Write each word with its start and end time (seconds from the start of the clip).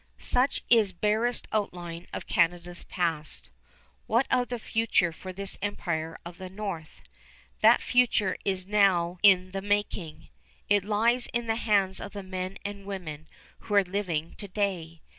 Such 0.17 0.63
is 0.67 0.93
barest 0.93 1.47
outline 1.51 2.07
of 2.11 2.25
Canada's 2.25 2.83
past. 2.85 3.51
What 4.07 4.25
of 4.31 4.47
the 4.49 4.57
future 4.57 5.11
for 5.11 5.31
this 5.31 5.59
Empire 5.61 6.17
of 6.25 6.39
the 6.39 6.49
North? 6.49 7.03
That 7.59 7.81
future 7.81 8.35
is 8.43 8.65
now 8.65 9.19
in 9.21 9.51
the 9.51 9.61
making. 9.61 10.29
It 10.67 10.83
lies 10.83 11.27
in 11.33 11.45
the 11.45 11.53
hands 11.53 11.99
of 11.99 12.13
the 12.13 12.23
men 12.23 12.57
and 12.65 12.87
women 12.87 13.27
who 13.59 13.75
are 13.75 13.83
living 13.83 14.33
to 14.39 14.47
day. 14.47 15.01